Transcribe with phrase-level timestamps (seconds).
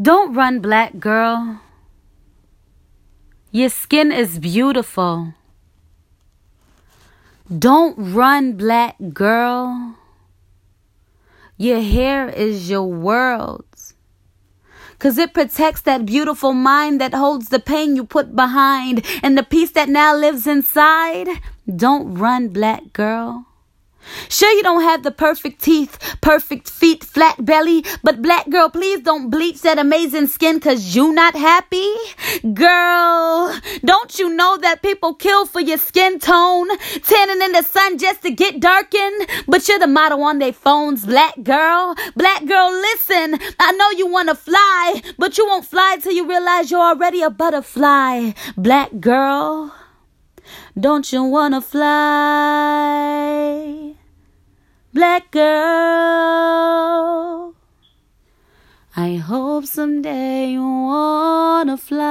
[0.00, 1.60] Don't run, black girl.
[3.50, 5.34] Your skin is beautiful.
[7.50, 9.96] Don't run, black girl.
[11.56, 13.64] Your hair is your world.
[15.00, 19.42] Cause it protects that beautiful mind that holds the pain you put behind and the
[19.42, 21.28] peace that now lives inside.
[21.66, 23.47] Don't run, black girl.
[24.28, 29.00] Sure, you don't have the perfect teeth, perfect feet, flat belly, but black girl, please
[29.00, 31.90] don't bleach that amazing skin cause you not happy.
[32.54, 36.68] Girl, don't you know that people kill for your skin tone,
[37.02, 39.28] tanning in the sun just to get darkened?
[39.46, 41.94] But you're the model on their phones, black girl.
[42.16, 46.70] Black girl, listen, I know you wanna fly, but you won't fly till you realize
[46.70, 48.32] you're already a butterfly.
[48.56, 49.74] Black girl.
[50.78, 53.07] Don't you wanna fly?
[55.18, 55.50] Black girl.
[58.96, 62.06] I hope someday you wanna fly.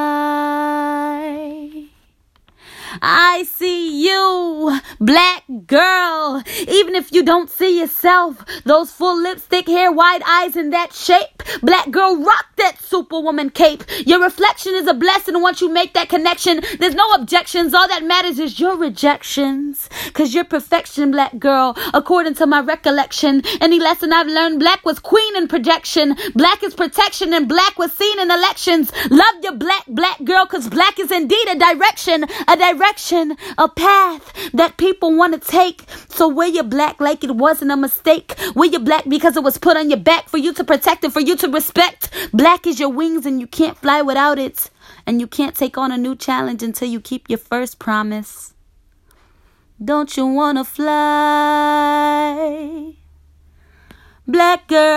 [3.02, 4.57] I see you,
[5.00, 6.44] black girl.
[6.68, 11.44] Even if you don't see yourself, those full lipstick hair, wide eyes, and that shape,
[11.62, 13.84] black girl, rock that superwoman cape.
[14.06, 16.62] Your reflection is a blessing once you make that connection.
[16.80, 17.74] There's no objections.
[17.74, 19.90] All that matters is your rejections.
[20.14, 23.44] Cause you're perfection, black girl, according to my recollection.
[23.62, 26.16] Any lesson I've learned, black was queen in projection.
[26.34, 28.92] Black is protection, and black was seen in elections.
[29.10, 34.52] Love your black, black girl, cause black is indeed a direction, a direction a path
[34.54, 35.84] that people want to take.
[36.08, 38.36] So wear your black like it wasn't a mistake.
[38.56, 41.12] Wear your black because it was put on your back for you to protect and
[41.12, 42.10] for you to respect.
[42.32, 44.70] Black is your wings and you can't fly without it.
[45.06, 48.54] And you can't take on a new challenge until you keep your first promise.
[49.84, 50.94] Don't you wanna fly?
[54.26, 54.88] Black girl.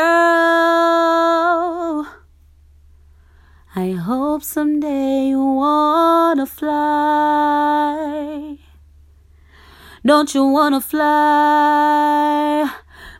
[3.74, 8.20] I hope someday you wanna fly.
[10.02, 12.70] Don't you wanna fly,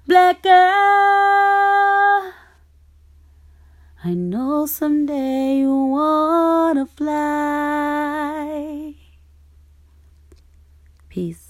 [0.07, 2.33] black girl?
[4.03, 8.95] I know someday you wanna fly.
[11.11, 11.50] Peace.